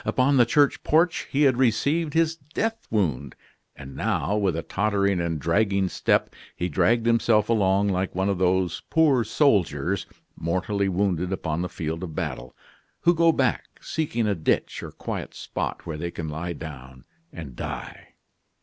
Upon 0.03 0.37
the 0.37 0.47
church 0.47 0.81
porch 0.81 1.27
he 1.29 1.43
had 1.43 1.57
received 1.57 2.15
his 2.15 2.35
death 2.35 2.87
wound; 2.89 3.35
and 3.75 3.95
now, 3.95 4.35
with 4.35 4.55
a 4.55 4.63
tottering 4.63 5.19
and 5.21 5.39
dragging 5.39 5.89
step, 5.89 6.33
he 6.55 6.69
dragged 6.69 7.05
himself 7.05 7.49
along 7.49 7.89
like 7.89 8.15
one 8.15 8.27
of 8.27 8.39
those 8.39 8.81
poor 8.89 9.23
soldiers, 9.23 10.07
mortally 10.35 10.89
wounded 10.89 11.31
upon 11.31 11.61
the 11.61 11.69
field 11.69 12.01
of 12.01 12.15
battle, 12.15 12.55
who 13.01 13.13
go 13.13 13.31
back, 13.31 13.65
seeking 13.79 14.25
a 14.25 14.33
ditch 14.33 14.81
or 14.81 14.89
quiet 14.89 15.35
spot 15.35 15.85
where 15.85 15.97
they 15.97 16.09
can 16.09 16.27
lie 16.29 16.53
down 16.53 17.03
and 17.31 17.55
die. 17.55 18.15